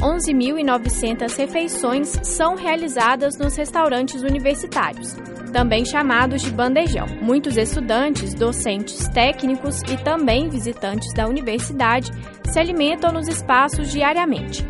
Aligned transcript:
11.900 0.00 1.36
refeições 1.36 2.18
são 2.22 2.54
realizadas 2.54 3.36
nos 3.36 3.54
restaurantes 3.54 4.22
universitários, 4.22 5.14
também 5.52 5.84
chamados 5.84 6.40
de 6.42 6.50
bandejão. 6.50 7.06
Muitos 7.20 7.56
estudantes, 7.56 8.32
docentes, 8.32 9.06
técnicos 9.08 9.82
e 9.82 9.96
também 10.02 10.48
visitantes 10.48 11.12
da 11.12 11.28
universidade 11.28 12.10
se 12.44 12.58
alimentam 12.58 13.12
nos 13.12 13.28
espaços 13.28 13.90
diariamente 13.90 14.64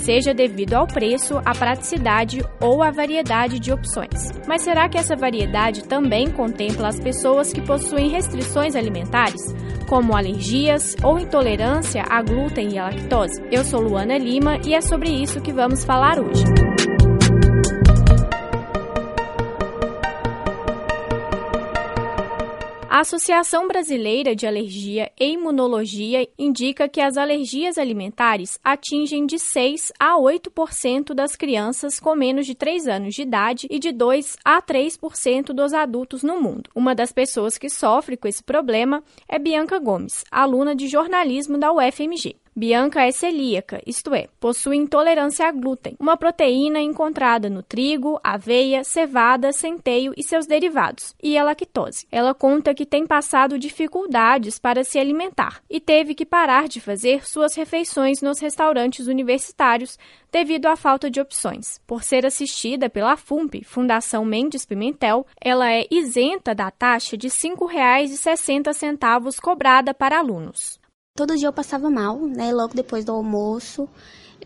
seja 0.00 0.34
devido 0.34 0.74
ao 0.74 0.86
preço, 0.86 1.38
à 1.44 1.54
praticidade 1.54 2.44
ou 2.60 2.82
à 2.82 2.90
variedade 2.90 3.58
de 3.58 3.72
opções. 3.72 4.30
Mas 4.46 4.62
será 4.62 4.88
que 4.88 4.98
essa 4.98 5.16
variedade 5.16 5.84
também 5.84 6.30
contempla 6.30 6.88
as 6.88 6.98
pessoas 6.98 7.52
que 7.52 7.60
possuem 7.62 8.08
restrições 8.08 8.74
alimentares, 8.74 9.54
como 9.88 10.16
alergias 10.16 10.96
ou 11.02 11.18
intolerância 11.18 12.02
a 12.08 12.22
glúten 12.22 12.74
e 12.74 12.78
a 12.78 12.84
lactose? 12.84 13.42
Eu 13.50 13.64
sou 13.64 13.80
Luana 13.80 14.18
Lima 14.18 14.58
e 14.66 14.74
é 14.74 14.80
sobre 14.80 15.10
isso 15.10 15.40
que 15.40 15.52
vamos 15.52 15.84
falar 15.84 16.18
hoje. 16.18 16.44
A 22.92 23.02
Associação 23.02 23.68
Brasileira 23.68 24.34
de 24.34 24.48
Alergia 24.48 25.12
e 25.16 25.34
Imunologia 25.34 26.28
indica 26.36 26.88
que 26.88 27.00
as 27.00 27.16
alergias 27.16 27.78
alimentares 27.78 28.58
atingem 28.64 29.26
de 29.26 29.38
6 29.38 29.92
a 29.96 30.18
8% 30.18 31.14
das 31.14 31.36
crianças 31.36 32.00
com 32.00 32.16
menos 32.16 32.46
de 32.46 32.56
3 32.56 32.88
anos 32.88 33.14
de 33.14 33.22
idade 33.22 33.68
e 33.70 33.78
de 33.78 33.92
2 33.92 34.38
a 34.44 34.60
3% 34.60 35.52
dos 35.52 35.72
adultos 35.72 36.24
no 36.24 36.42
mundo. 36.42 36.68
Uma 36.74 36.92
das 36.92 37.12
pessoas 37.12 37.56
que 37.56 37.70
sofre 37.70 38.16
com 38.16 38.26
esse 38.26 38.42
problema 38.42 39.04
é 39.28 39.38
Bianca 39.38 39.78
Gomes, 39.78 40.24
aluna 40.28 40.74
de 40.74 40.88
jornalismo 40.88 41.56
da 41.58 41.72
UFMG. 41.72 42.39
Bianca 42.54 43.02
é 43.02 43.12
celíaca, 43.12 43.80
isto 43.86 44.12
é, 44.12 44.26
possui 44.40 44.76
intolerância 44.76 45.46
a 45.46 45.52
glúten, 45.52 45.94
uma 46.00 46.16
proteína 46.16 46.80
encontrada 46.80 47.48
no 47.48 47.62
trigo, 47.62 48.18
aveia, 48.24 48.82
cevada, 48.82 49.52
centeio 49.52 50.12
e 50.16 50.22
seus 50.22 50.46
derivados, 50.46 51.14
e 51.22 51.38
a 51.38 51.44
lactose. 51.44 52.08
Ela 52.10 52.34
conta 52.34 52.74
que 52.74 52.84
tem 52.84 53.06
passado 53.06 53.56
dificuldades 53.56 54.58
para 54.58 54.82
se 54.82 54.98
alimentar 54.98 55.62
e 55.70 55.78
teve 55.78 56.12
que 56.12 56.26
parar 56.26 56.66
de 56.66 56.80
fazer 56.80 57.24
suas 57.24 57.54
refeições 57.54 58.20
nos 58.20 58.40
restaurantes 58.40 59.06
universitários 59.06 59.96
devido 60.32 60.66
à 60.66 60.74
falta 60.74 61.08
de 61.08 61.20
opções. 61.20 61.80
Por 61.86 62.02
ser 62.02 62.26
assistida 62.26 62.90
pela 62.90 63.16
FUMP, 63.16 63.62
Fundação 63.64 64.24
Mendes 64.24 64.66
Pimentel, 64.66 65.24
ela 65.40 65.72
é 65.72 65.86
isenta 65.90 66.52
da 66.52 66.70
taxa 66.70 67.16
de 67.16 67.28
R$ 67.28 67.34
5,60 67.34 69.40
cobrada 69.40 69.94
para 69.94 70.18
alunos. 70.18 70.79
Todo 71.20 71.36
dia 71.36 71.48
eu 71.48 71.52
passava 71.52 71.90
mal, 71.90 72.18
né? 72.18 72.50
Logo 72.50 72.72
depois 72.72 73.04
do 73.04 73.12
almoço. 73.12 73.86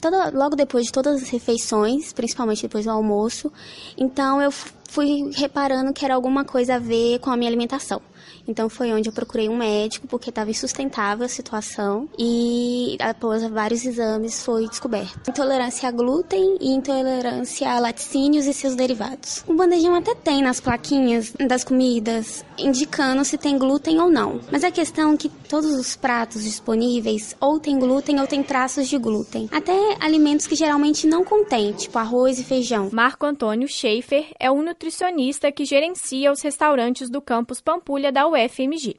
Toda, 0.00 0.30
logo 0.30 0.56
depois 0.56 0.86
de 0.86 0.90
todas 0.90 1.22
as 1.22 1.28
refeições, 1.28 2.14
principalmente 2.14 2.62
depois 2.62 2.86
do 2.86 2.90
almoço. 2.90 3.52
Então 3.94 4.40
eu 4.40 4.50
fui 4.50 5.30
reparando 5.34 5.92
que 5.92 6.02
era 6.02 6.14
alguma 6.14 6.46
coisa 6.46 6.76
a 6.76 6.78
ver 6.78 7.18
com 7.18 7.28
a 7.28 7.36
minha 7.36 7.50
alimentação. 7.50 8.00
Então 8.46 8.68
foi 8.68 8.92
onde 8.92 9.08
eu 9.08 9.12
procurei 9.12 9.48
um 9.48 9.56
médico 9.56 10.06
porque 10.06 10.30
estava 10.30 10.50
insustentável 10.50 11.24
a 11.24 11.28
situação 11.28 12.08
e 12.18 12.96
após 13.00 13.42
vários 13.48 13.84
exames 13.84 14.44
foi 14.44 14.68
descoberto 14.68 15.28
intolerância 15.28 15.88
a 15.88 15.92
glúten 15.92 16.58
e 16.60 16.68
intolerância 16.70 17.70
a 17.70 17.78
laticínios 17.78 18.46
e 18.46 18.52
seus 18.52 18.74
derivados. 18.74 19.44
O 19.46 19.54
bandejão 19.54 19.94
até 19.94 20.14
tem 20.14 20.42
nas 20.42 20.60
plaquinhas 20.60 21.32
das 21.32 21.64
comidas 21.64 22.44
indicando 22.58 23.24
se 23.24 23.38
tem 23.38 23.58
glúten 23.58 23.98
ou 24.00 24.10
não, 24.10 24.40
mas 24.50 24.62
a 24.62 24.70
questão 24.70 25.14
é 25.14 25.16
que 25.16 25.28
todos 25.28 25.72
os 25.72 25.96
pratos 25.96 26.44
disponíveis 26.44 27.36
ou 27.40 27.58
tem 27.58 27.78
glúten 27.78 28.20
ou 28.20 28.26
tem 28.26 28.42
traços 28.42 28.88
de 28.88 28.98
glúten. 28.98 29.48
Até 29.50 29.96
alimentos 30.00 30.46
que 30.46 30.54
geralmente 30.54 31.06
não 31.06 31.24
contém, 31.24 31.72
tipo 31.72 31.98
arroz 31.98 32.38
e 32.38 32.44
feijão. 32.44 32.90
Marco 32.92 33.26
Antônio 33.26 33.68
Schaefer 33.68 34.26
é 34.38 34.50
um 34.50 34.62
nutricionista 34.62 35.50
que 35.50 35.64
gerencia 35.64 36.30
os 36.30 36.42
restaurantes 36.42 37.08
do 37.08 37.20
campus 37.20 37.60
Pampulha 37.60 38.11
da 38.12 38.28
UFMG. 38.28 38.96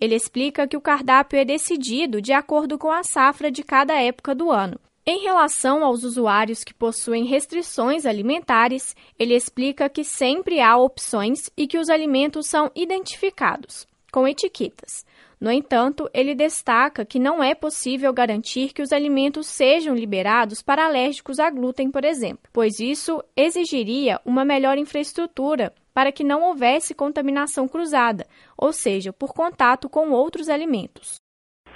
Ele 0.00 0.14
explica 0.14 0.66
que 0.66 0.76
o 0.76 0.80
cardápio 0.80 1.38
é 1.38 1.44
decidido 1.44 2.22
de 2.22 2.32
acordo 2.32 2.78
com 2.78 2.90
a 2.90 3.02
safra 3.02 3.50
de 3.50 3.62
cada 3.62 4.00
época 4.00 4.34
do 4.34 4.50
ano. 4.50 4.78
Em 5.06 5.22
relação 5.22 5.84
aos 5.84 6.04
usuários 6.04 6.62
que 6.62 6.72
possuem 6.72 7.24
restrições 7.24 8.06
alimentares, 8.06 8.94
ele 9.18 9.34
explica 9.34 9.88
que 9.88 10.04
sempre 10.04 10.60
há 10.60 10.76
opções 10.76 11.50
e 11.56 11.66
que 11.66 11.78
os 11.78 11.88
alimentos 11.88 12.46
são 12.46 12.70
identificados, 12.76 13.88
com 14.12 14.28
etiquetas. 14.28 15.04
No 15.40 15.50
entanto, 15.50 16.08
ele 16.12 16.34
destaca 16.34 17.02
que 17.02 17.18
não 17.18 17.42
é 17.42 17.54
possível 17.54 18.12
garantir 18.12 18.74
que 18.74 18.82
os 18.82 18.92
alimentos 18.92 19.46
sejam 19.46 19.94
liberados 19.94 20.60
para 20.60 20.84
alérgicos 20.84 21.40
a 21.40 21.48
glúten, 21.48 21.90
por 21.90 22.04
exemplo, 22.04 22.50
pois 22.52 22.78
isso 22.78 23.24
exigiria 23.34 24.20
uma 24.22 24.44
melhor 24.44 24.76
infraestrutura 24.76 25.72
para 26.00 26.10
que 26.10 26.24
não 26.24 26.44
houvesse 26.44 26.94
contaminação 26.94 27.68
cruzada, 27.68 28.24
ou 28.56 28.72
seja, 28.72 29.12
por 29.12 29.34
contato 29.34 29.86
com 29.86 30.12
outros 30.12 30.48
alimentos. 30.48 31.20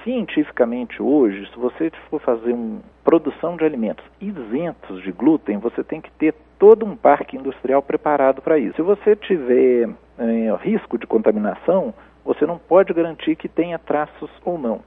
Cientificamente, 0.02 1.02
hoje, 1.02 1.46
se 1.52 1.58
você 1.58 1.92
for 2.08 2.22
fazer 2.22 2.54
uma 2.54 2.80
produção 3.04 3.54
de 3.54 3.66
alimentos 3.66 4.02
isentos 4.18 5.02
de 5.02 5.12
glúten, 5.12 5.58
você 5.58 5.84
tem 5.84 6.00
que 6.00 6.10
ter 6.12 6.34
todo 6.58 6.86
um 6.86 6.96
parque 6.96 7.36
industrial 7.36 7.82
preparado 7.82 8.40
para 8.40 8.58
isso. 8.58 8.76
Se 8.76 8.80
você 8.80 9.14
tiver 9.14 9.90
é, 10.18 10.56
risco 10.62 10.96
de 10.96 11.06
contaminação, 11.06 11.92
você 12.24 12.46
não 12.46 12.56
pode 12.56 12.94
garantir 12.94 13.36
que 13.36 13.46
tenha 13.46 13.78
traços 13.78 14.30
ou 14.42 14.56
não. 14.56 14.80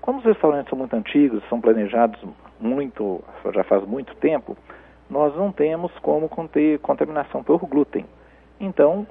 Como 0.00 0.20
os 0.20 0.24
restaurantes 0.24 0.70
são 0.70 0.78
muito 0.78 0.96
antigos, 0.96 1.46
são 1.50 1.60
planejados 1.60 2.18
muito, 2.58 3.22
já 3.52 3.64
faz 3.64 3.86
muito 3.86 4.14
tempo, 4.14 4.56
nós 5.10 5.36
não 5.36 5.52
temos 5.52 5.92
como 5.98 6.26
conter 6.26 6.78
contaminação 6.78 7.44
por 7.44 7.60
glúten. 7.66 8.06
Então, 8.60 9.06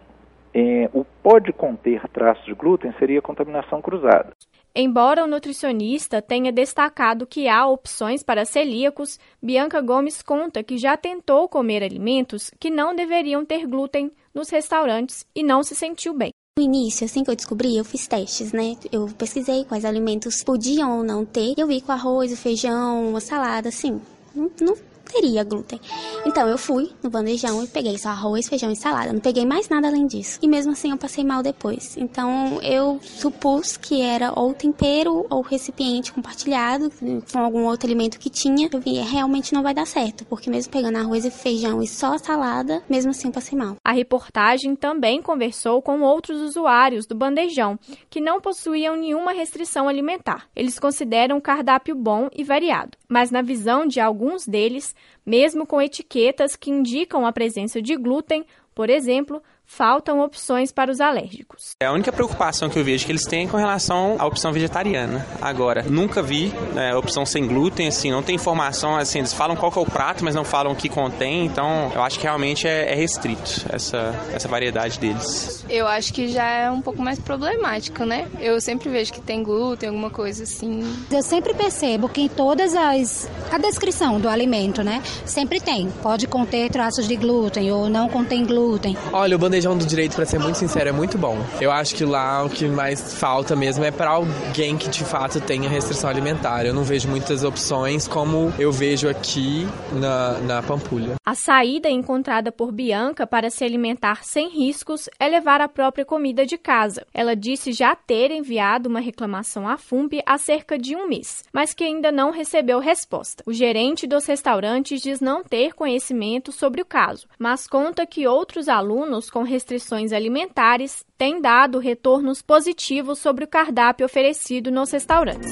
é, 0.53 0.89
o 0.93 1.05
pode 1.21 1.53
conter 1.53 2.01
traços 2.09 2.45
de 2.45 2.53
glúten 2.53 2.91
seria 2.97 3.21
contaminação 3.21 3.81
cruzada. 3.81 4.31
Embora 4.75 5.23
o 5.23 5.27
nutricionista 5.27 6.21
tenha 6.21 6.51
destacado 6.51 7.25
que 7.25 7.47
há 7.47 7.65
opções 7.67 8.23
para 8.23 8.45
celíacos, 8.45 9.19
Bianca 9.41 9.81
Gomes 9.81 10.21
conta 10.21 10.63
que 10.63 10.77
já 10.77 10.95
tentou 10.95 11.47
comer 11.47 11.83
alimentos 11.83 12.51
que 12.59 12.69
não 12.69 12.95
deveriam 12.95 13.43
ter 13.43 13.65
glúten 13.65 14.11
nos 14.33 14.49
restaurantes 14.49 15.25
e 15.35 15.43
não 15.43 15.63
se 15.63 15.75
sentiu 15.75 16.13
bem. 16.13 16.29
No 16.57 16.63
início, 16.63 17.05
assim 17.05 17.23
que 17.23 17.29
eu 17.29 17.35
descobri, 17.35 17.77
eu 17.77 17.85
fiz 17.85 18.07
testes, 18.07 18.51
né? 18.51 18.75
Eu 18.91 19.07
pesquisei 19.15 19.63
quais 19.63 19.85
alimentos 19.85 20.43
podiam 20.43 20.97
ou 20.97 21.03
não 21.03 21.23
ter. 21.23 21.53
Eu 21.55 21.67
vi 21.67 21.81
com 21.81 21.91
arroz, 21.91 22.39
feijão, 22.39 23.09
uma 23.09 23.19
salada, 23.19 23.69
assim. 23.69 24.01
Não, 24.35 24.49
não 24.59 24.75
teria 25.07 25.43
glúten. 25.43 25.79
Então 26.25 26.47
eu 26.47 26.57
fui 26.57 26.91
no 27.01 27.09
bandejão 27.09 27.63
e 27.63 27.67
peguei 27.67 27.97
só 27.97 28.09
arroz, 28.09 28.47
feijão 28.47 28.71
e 28.71 28.75
salada. 28.75 29.13
Não 29.13 29.19
peguei 29.19 29.45
mais 29.45 29.69
nada 29.69 29.87
além 29.87 30.05
disso. 30.05 30.39
E 30.41 30.47
mesmo 30.47 30.71
assim 30.73 30.91
eu 30.91 30.97
passei 30.97 31.23
mal 31.23 31.41
depois. 31.41 31.95
Então 31.97 32.61
eu 32.61 32.99
supus 33.01 33.77
que 33.77 34.01
era 34.01 34.31
ou 34.37 34.53
tempero 34.53 35.25
ou 35.29 35.41
recipiente 35.41 36.11
compartilhado 36.11 36.91
com 37.31 37.39
algum 37.39 37.65
outro 37.65 37.87
alimento 37.87 38.19
que 38.19 38.29
tinha. 38.29 38.69
Eu 38.71 38.79
vi, 38.79 38.99
realmente 38.99 39.53
não 39.53 39.63
vai 39.63 39.73
dar 39.73 39.87
certo, 39.87 40.25
porque 40.25 40.49
mesmo 40.49 40.71
pegando 40.71 40.97
arroz 40.97 41.25
e 41.25 41.31
feijão 41.31 41.81
e 41.81 41.87
só 41.87 42.17
salada, 42.17 42.83
mesmo 42.89 43.11
assim 43.11 43.27
eu 43.27 43.33
passei 43.33 43.57
mal. 43.57 43.75
A 43.83 43.91
reportagem 43.91 44.75
também 44.75 45.21
conversou 45.21 45.81
com 45.81 46.01
outros 46.01 46.41
usuários 46.41 47.05
do 47.05 47.15
bandejão 47.15 47.79
que 48.09 48.19
não 48.19 48.41
possuíam 48.41 48.95
nenhuma 48.95 49.31
restrição 49.31 49.87
alimentar. 49.87 50.47
Eles 50.55 50.79
consideram 50.79 51.37
o 51.37 51.41
cardápio 51.41 51.95
bom 51.95 52.29
e 52.35 52.43
variado, 52.43 52.96
mas 53.07 53.31
na 53.31 53.41
visão 53.41 53.85
de 53.85 53.99
alguns 53.99 54.47
deles, 54.47 54.95
mesmo 55.25 55.65
com 55.65 55.81
etiquetas 55.81 56.55
que 56.55 56.69
indicam 56.69 57.25
a 57.25 57.31
presença 57.31 57.81
de 57.81 57.95
glúten, 57.95 58.45
por 58.75 58.89
exemplo, 58.89 59.41
faltam 59.67 60.21
opções 60.21 60.71
para 60.71 60.89
os 60.89 61.01
alérgicos. 61.01 61.75
É 61.79 61.85
a 61.85 61.91
única 61.91 62.11
preocupação 62.11 62.69
que 62.69 62.79
eu 62.79 62.83
vejo 62.83 63.05
que 63.05 63.11
eles 63.11 63.25
têm 63.25 63.47
com 63.47 63.57
relação 63.57 64.15
à 64.17 64.25
opção 64.25 64.51
vegetariana. 64.51 65.27
Agora, 65.41 65.83
nunca 65.83 66.23
vi 66.23 66.47
né, 66.73 66.95
opção 66.95 67.25
sem 67.25 67.45
glúten, 67.45 67.87
assim, 67.87 68.09
não 68.09 68.23
tem 68.23 68.35
informação, 68.35 68.95
assim, 68.95 69.19
eles 69.19 69.33
falam 69.33 69.55
qual 69.55 69.71
é 69.75 69.79
o 69.79 69.85
prato, 69.85 70.23
mas 70.23 70.33
não 70.33 70.45
falam 70.45 70.71
o 70.71 70.75
que 70.75 70.87
contém, 70.87 71.45
então 71.45 71.91
eu 71.93 72.01
acho 72.01 72.17
que 72.17 72.23
realmente 72.23 72.67
é, 72.67 72.93
é 72.93 72.95
restrito 72.95 73.65
essa, 73.69 74.15
essa 74.33 74.47
variedade 74.47 74.97
deles. 74.97 75.65
Eu 75.69 75.85
acho 75.85 76.13
que 76.13 76.29
já 76.29 76.45
é 76.45 76.71
um 76.71 76.81
pouco 76.81 77.01
mais 77.01 77.19
problemático, 77.19 78.05
né? 78.05 78.27
Eu 78.39 78.61
sempre 78.61 78.89
vejo 78.89 79.11
que 79.11 79.21
tem 79.21 79.43
glúten, 79.43 79.89
alguma 79.89 80.09
coisa 80.09 80.43
assim. 80.43 80.81
Eu 81.11 81.21
sempre 81.21 81.53
percebo 81.53 82.07
que 82.07 82.21
em 82.21 82.29
todas 82.29 82.73
as. 82.73 83.29
a 83.51 83.57
descrição 83.57 84.19
do 84.19 84.29
alimento, 84.29 84.81
né? 84.81 85.03
Sempre 85.25 85.59
tem. 85.59 85.89
Pode 86.01 86.25
conter 86.27 86.69
traços 86.69 87.07
de 87.07 87.15
glúten 87.15 87.71
ou 87.71 87.89
não 87.89 88.07
contém 88.07 88.45
glúten. 88.45 88.95
Olha, 89.11 89.35
o 89.35 89.39
bandejão 89.57 89.77
do 89.77 89.85
direito, 89.85 90.15
para 90.15 90.25
ser 90.25 90.39
muito 90.39 90.57
sincero, 90.57 90.89
é 90.89 90.91
muito 90.91 91.17
bom. 91.17 91.37
Eu 91.59 91.71
acho 91.71 91.95
que 91.95 92.05
lá 92.05 92.43
o 92.43 92.49
que 92.49 92.67
mais 92.67 93.15
falta 93.15 93.55
mesmo 93.55 93.83
é 93.83 93.89
para 93.89 94.11
alguém 94.11 94.77
que 94.77 94.87
de 94.87 95.03
fato 95.03 95.41
tenha 95.41 95.67
restrição 95.67 96.09
alimentar. 96.09 96.65
Eu 96.65 96.73
não 96.73 96.83
vejo 96.83 97.07
muitas 97.07 97.43
opções 97.43 98.07
como 98.07 98.53
eu 98.59 98.71
vejo 98.71 99.09
aqui 99.09 99.67
na, 99.93 100.37
na 100.39 100.61
Pampulha. 100.61 101.15
A 101.25 101.33
saída 101.33 101.89
encontrada 101.89 102.51
por 102.51 102.71
Bianca 102.71 103.25
para 103.25 103.49
se 103.49 103.63
alimentar 103.63 104.23
sem 104.23 104.49
riscos 104.49 105.09
é 105.19 105.27
levar 105.27 105.59
a 105.59 105.67
própria 105.67 106.05
comida 106.05 106.45
de 106.45 106.57
casa. 106.57 107.05
Ela 107.13 107.35
disse 107.35 107.71
já 107.71 107.95
ter 107.95 108.29
enviado 108.31 108.87
uma 108.87 108.99
reclamação 108.99 109.67
à 109.67 109.77
FUMP 109.77 110.21
há 110.25 110.37
cerca 110.37 110.77
de 110.77 110.95
um 110.95 111.07
mês, 111.07 111.43
mas 111.51 111.73
que 111.73 111.83
ainda 111.83 112.11
não 112.11 112.31
recebeu 112.31 112.79
resposta. 112.79 113.43
O 113.45 113.53
gerente 113.53 114.05
dos 114.05 114.25
restaurantes 114.25 115.01
diz 115.01 115.19
não 115.19 115.43
ter 115.43 115.73
conhecimento 115.73 116.51
sobre 116.51 116.81
o 116.81 116.85
caso, 116.85 117.27
mas 117.39 117.67
conta 117.67 118.05
que 118.05 118.27
outros 118.27 118.69
alunos 118.69 119.29
com 119.29 119.46
restrições 119.47 120.11
alimentares 120.11 121.03
têm 121.17 121.41
dado 121.41 121.79
retornos 121.79 122.41
positivos 122.41 123.19
sobre 123.19 123.45
o 123.45 123.47
cardápio 123.47 124.05
oferecido 124.05 124.69
nos 124.69 124.91
restaurantes. 124.91 125.51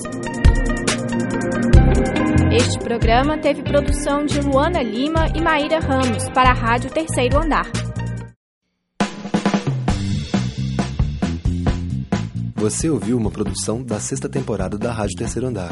Este 2.56 2.80
programa 2.80 3.38
teve 3.38 3.64
produção 3.64 4.26
de 4.26 4.40
Luana 4.40 4.82
Lima 4.82 5.28
e 5.36 5.42
Maíra 5.42 5.80
Ramos 5.80 6.30
para 6.30 6.52
a 6.52 6.54
Rádio 6.54 6.90
Terceiro 6.90 7.38
Andar. 7.38 7.70
Você 12.56 12.90
ouviu 12.90 13.18
uma 13.18 13.30
produção 13.30 13.84
da 13.84 14.00
sexta 14.00 14.30
temporada 14.30 14.78
da 14.78 14.92
Rádio 14.92 15.18
Terceiro 15.18 15.48
Andar. 15.48 15.72